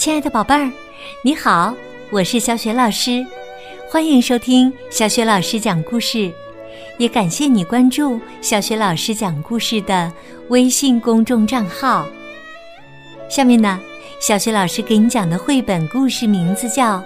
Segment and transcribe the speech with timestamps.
[0.00, 0.72] 亲爱的宝贝儿，
[1.22, 1.74] 你好，
[2.08, 3.22] 我是小雪老师，
[3.86, 6.32] 欢迎收听小雪老师讲故事，
[6.96, 10.10] 也感谢你关注小雪老师讲故事的
[10.48, 12.06] 微信公众账号。
[13.28, 13.78] 下面呢，
[14.22, 16.96] 小雪老师给你讲的绘本故事名字叫《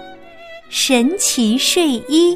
[0.69, 2.33] 神奇睡衣》。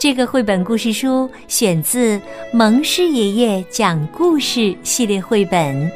[0.00, 2.16] 这个绘本故事书选自
[2.50, 5.92] 《蒙师爷爷讲故事》系列绘本，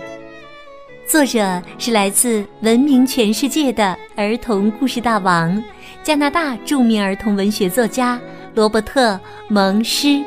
[1.07, 5.63] 作者是来自闻名全世界的儿童故事大王、
[6.03, 8.21] 加拿大著名儿童文学作家
[8.57, 9.13] 罗伯特·
[9.49, 10.21] 蒙师。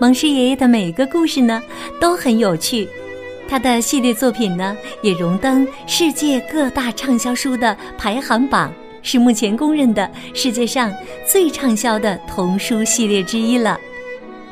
[0.00, 1.62] 蒙师爷爷的每个故事呢
[2.00, 2.88] 都很有趣，
[3.46, 8.72] 他的系列作品呢也荣登世界各大畅销书的排行榜。
[9.02, 10.90] 是目前公认的世界上
[11.26, 13.78] 最畅销的童书系列之一了。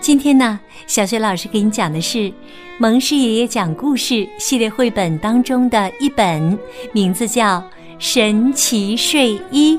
[0.00, 2.18] 今天呢，小雪老师给你讲的是
[2.78, 6.58] 《蒙氏爷爷讲故事》系列绘本当中的一本，
[6.92, 7.58] 名字叫
[7.98, 9.76] 《神奇睡衣》。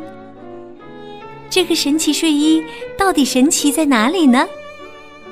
[1.49, 2.63] 这个神奇睡衣
[2.95, 4.47] 到底神奇在哪里呢？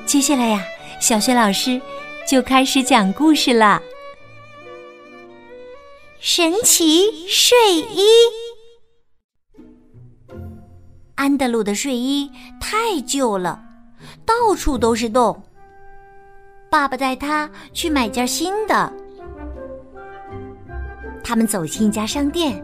[0.08, 0.66] 接下来呀，
[1.00, 1.80] 小雪老师
[2.28, 3.80] 就开始讲故事了。
[6.20, 8.03] 神奇睡衣。
[11.14, 13.62] 安德鲁的睡衣太旧了，
[14.25, 15.42] 到处都是洞。
[16.69, 18.94] 爸爸带他去买件新的。
[21.23, 22.64] 他们走进一家商店，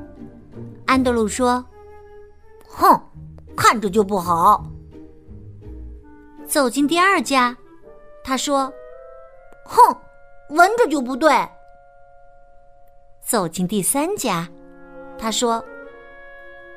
[0.85, 1.63] 安德鲁说
[2.67, 2.99] ：“哼，
[3.55, 4.65] 看着就不好。”
[6.47, 7.55] 走进第二家，
[8.23, 8.71] 他说
[9.65, 9.97] ：“哼，
[10.49, 11.31] 闻着就不对。”
[13.21, 14.47] 走进第三家，
[15.17, 15.63] 他说：“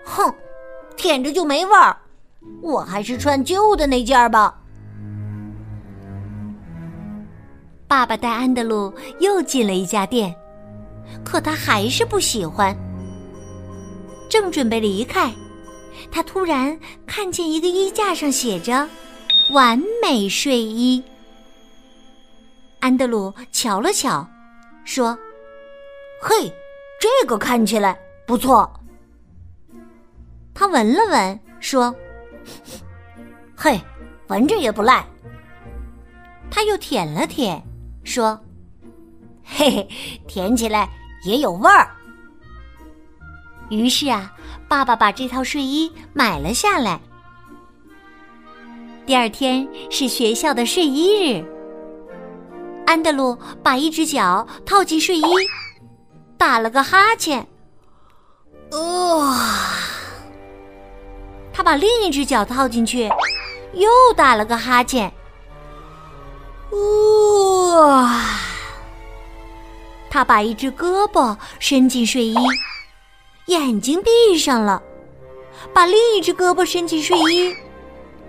[0.05, 0.33] 哼。”
[0.97, 1.97] 舔着就没味儿，
[2.63, 4.55] 我还是穿旧的那件吧。
[7.87, 10.35] 爸爸带安德鲁又进了一家店，
[11.25, 12.77] 可他还是不喜欢。
[14.29, 15.33] 正准备离开，
[16.11, 18.87] 他突然看见一个衣架上写着
[19.53, 21.03] “完美睡衣”。
[22.81, 24.29] 安德鲁瞧了瞧，
[24.85, 25.19] 说
[26.21, 26.53] ：“嘿，
[27.01, 28.71] 这个看起来不错。”
[30.53, 31.95] 他闻了闻，说
[33.57, 33.81] ：“嘿，
[34.29, 35.05] 闻着也不赖。”
[36.51, 37.63] 他又舔了舔，
[38.05, 38.41] 说
[39.45, 39.89] ：“嘿嘿，
[40.27, 40.89] 舔起来
[41.25, 41.91] 也有味儿。”
[43.69, 44.33] 于是啊，
[44.67, 46.99] 爸爸把这套睡衣买了下来。
[49.05, 51.45] 第二天是学校的睡衣日，
[52.87, 55.23] 安德鲁把一只脚套进睡衣，
[56.39, 57.47] 打了个哈欠，
[58.71, 59.88] 啊。
[61.59, 63.11] 他把另一只脚套进去，
[63.73, 65.13] 又打了个哈欠。
[66.71, 68.23] 哇！
[70.09, 72.37] 他把一只胳膊伸进睡衣，
[73.47, 74.81] 眼睛闭上了，
[75.75, 77.53] 把另一只胳膊伸进睡衣。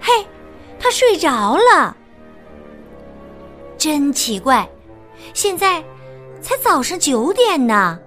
[0.01, 0.25] 嘿，
[0.79, 1.95] 他睡着了。
[3.77, 4.67] 真奇怪，
[5.35, 5.83] 现在
[6.41, 7.99] 才早上九点呢。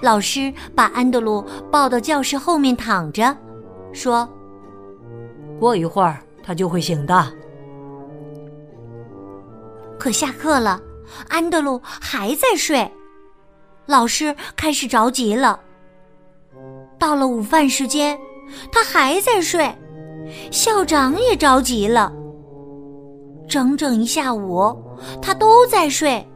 [0.00, 1.40] 老师把安德鲁
[1.70, 3.34] 抱到教室后面躺着。
[3.94, 4.28] 说
[5.58, 7.32] ：“过一会儿他就会醒的。”
[9.98, 10.82] 可下课了，
[11.28, 12.90] 安德鲁还在睡，
[13.86, 15.58] 老师开始着急了。
[16.98, 18.18] 到了午饭时间，
[18.72, 19.72] 他还在睡，
[20.50, 22.12] 校长也着急了。
[23.48, 24.76] 整整一下午，
[25.22, 26.26] 他都在睡，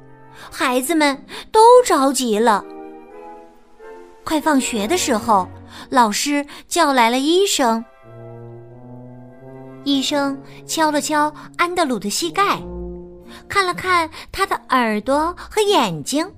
[0.51, 1.21] 孩子们
[1.51, 2.65] 都着急了。
[4.25, 5.47] 快放学的时候。
[5.91, 7.85] 老师叫来了医生。
[9.85, 12.61] 医生敲了敲安德鲁的膝盖，
[13.49, 16.31] 看了看他的耳朵和眼睛，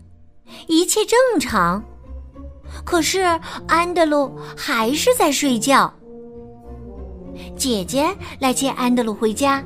[0.69, 1.83] 一切正常。
[2.85, 3.21] 可是
[3.67, 5.93] 安德鲁还是在睡觉。
[7.57, 9.65] 姐姐来接安德鲁回家，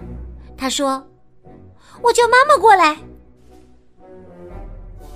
[0.56, 1.04] 她说
[2.00, 2.96] ：“我叫妈妈过来。”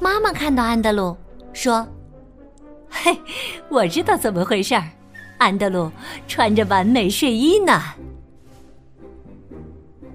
[0.00, 1.16] 妈妈看到安德鲁，
[1.52, 1.86] 说。
[2.90, 3.20] 嘿，
[3.68, 4.84] 我知道怎么回事儿。
[5.38, 5.90] 安德鲁
[6.26, 7.80] 穿着完美睡衣呢。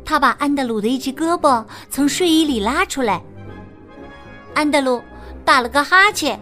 [0.05, 3.21] 他把安德鲁的一只胳膊从睡衣里拉出来。
[4.53, 5.01] 安德鲁
[5.45, 6.39] 打了个哈欠，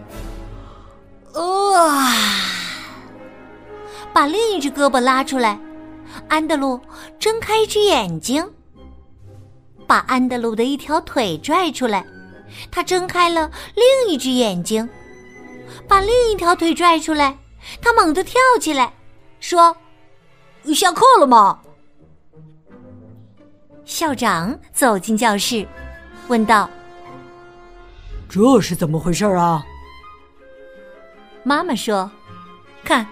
[1.34, 2.12] 哇！
[4.12, 5.58] 把另一只胳膊拉出来。
[6.28, 6.78] 安德鲁
[7.18, 8.44] 睁开一只眼睛。
[9.86, 12.04] 把安德鲁的一条腿拽出来，
[12.70, 14.88] 他睁开了另一只眼睛。
[15.88, 17.38] 把另一条腿拽出来，
[17.80, 18.92] 他猛地跳起来，
[19.40, 19.76] 说
[20.74, 21.60] ：“下课了吗？”
[23.84, 25.66] 校长走进教室，
[26.28, 26.70] 问道
[28.28, 29.64] ：“这是怎么回事啊？”
[31.44, 32.10] 妈妈说
[32.84, 33.06] ：“看，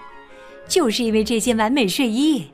[0.67, 2.49] 就是因为这件完美睡衣，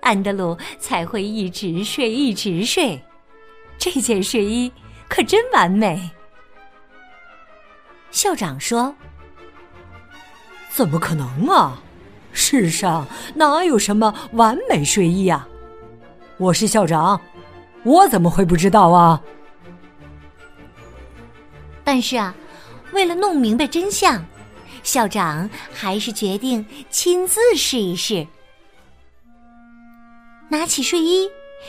[0.00, 3.02] 安德鲁才会一直睡，一直睡。
[3.76, 4.72] 这件睡衣
[5.08, 6.10] 可真完美。”
[8.12, 8.94] 校长说
[10.76, 11.80] ：“怎么可能啊？
[12.32, 15.48] 世上哪有什么完美睡衣呀？
[16.36, 17.18] 我是校长，
[17.82, 19.22] 我怎么会不知道啊？”
[21.82, 22.34] 但是啊，
[22.92, 24.22] 为了弄明白真相。
[24.82, 28.26] 校长还是决定亲自试一试。
[30.50, 31.26] 拿起睡衣，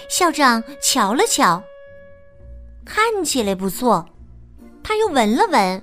[0.10, 1.63] 校长瞧了瞧，
[2.83, 4.06] 看起来不错。
[4.83, 5.81] 他又闻了闻，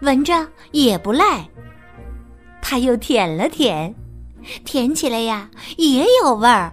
[0.00, 1.48] 闻着也不赖。
[2.60, 3.94] 他又舔了舔，
[4.64, 6.72] 舔起来呀也有味儿。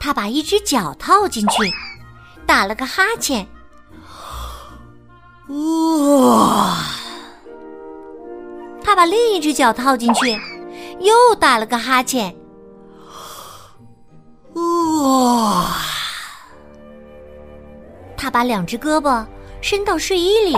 [0.00, 1.70] 他把一只脚套进去，
[2.44, 3.46] 打了个哈欠，
[5.48, 6.76] 哇！
[8.82, 10.38] 他把另一只脚套进去，
[11.00, 12.36] 又打了个哈欠。
[14.54, 15.76] 哇！
[18.16, 19.24] 他把两只胳膊
[19.62, 20.54] 伸到睡衣里，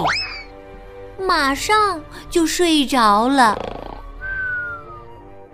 [1.18, 3.56] 马上就睡着了。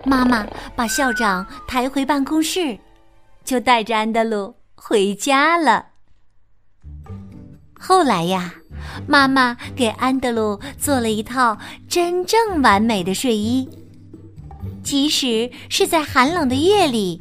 [0.05, 0.45] 妈妈
[0.75, 2.77] 把校长抬回办公室，
[3.43, 5.87] 就带着安德鲁回家了。
[7.79, 8.53] 后来呀。
[9.07, 11.57] 妈妈给安德鲁做了一套
[11.87, 13.67] 真正完美的睡衣，
[14.83, 17.19] 即使是在寒冷的夜里，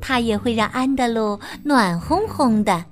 [0.00, 2.84] 它也会让安德鲁暖烘烘的。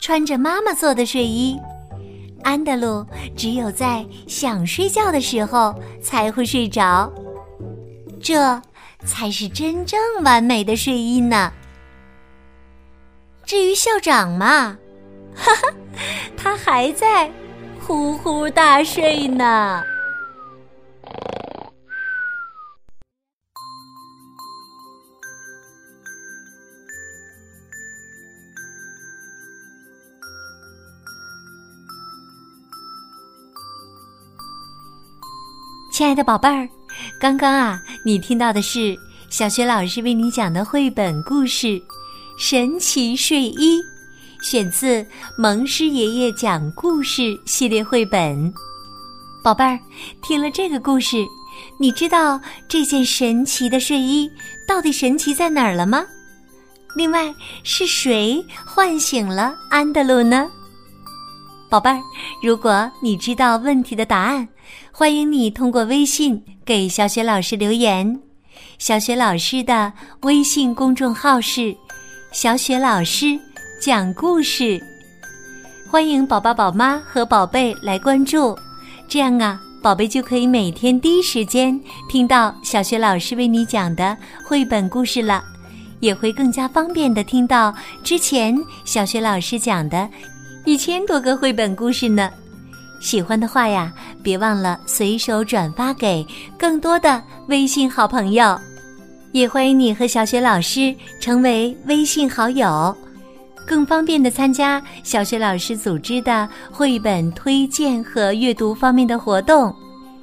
[0.00, 1.56] 穿着妈妈做的睡衣，
[2.42, 3.06] 安德鲁
[3.36, 7.12] 只有在想睡觉的时候才会睡着，
[8.20, 8.60] 这
[9.04, 11.52] 才是真正完美的睡衣呢。
[13.44, 14.76] 至于校长嘛。
[15.34, 15.74] 哈 哈，
[16.36, 17.30] 他还在
[17.80, 19.82] 呼呼大睡呢。
[36.00, 36.66] 亲爱的宝贝儿，
[37.20, 38.98] 刚刚啊，你听到的是
[39.28, 41.66] 小学老师为你讲的绘本故事
[42.38, 43.78] 《神奇睡衣》。
[44.40, 45.06] 选自
[45.36, 48.50] 蒙师爷爷讲故事系列绘本，
[49.44, 49.78] 宝贝儿，
[50.22, 51.18] 听了这个故事，
[51.78, 54.26] 你知道这件神奇的睡衣
[54.66, 56.02] 到底神奇在哪儿了吗？
[56.96, 57.30] 另外，
[57.62, 60.50] 是谁唤醒了安德鲁呢？
[61.68, 62.00] 宝贝儿，
[62.42, 64.48] 如果你知道问题的答案，
[64.92, 68.20] 欢迎你通过微信给小雪老师留言。
[68.78, 71.76] 小雪老师的微信公众号是
[72.32, 73.38] “小雪老师”。
[73.80, 74.78] 讲故事，
[75.90, 78.54] 欢迎宝宝、宝妈和宝贝来关注，
[79.08, 84.14] 这样啊，宝贝就可以每天第一时间听到小雪老师为你讲的
[84.44, 85.42] 绘本故事了，
[86.00, 87.74] 也会更加方便的听到
[88.04, 90.06] 之前小雪老师讲的
[90.66, 92.30] 一千多个绘本故事呢。
[93.00, 93.92] 喜欢的话呀，
[94.22, 96.24] 别忘了随手转发给
[96.58, 98.58] 更多的微信好朋友，
[99.32, 102.94] 也欢迎你和小雪老师成为微信好友。
[103.66, 109.74] 更方便的参加小雪老师组织的绘本推荐和阅读方面的活动，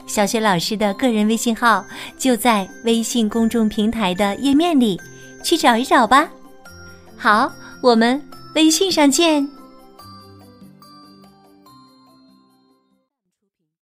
[0.05, 1.83] 小雪老师的个人微信号
[2.17, 4.99] 就在微信公众平台的页面里，
[5.43, 6.29] 去找一找吧。
[7.15, 8.21] 好，我们
[8.53, 9.56] 微信上见。